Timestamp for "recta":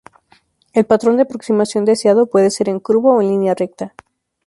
3.53-3.93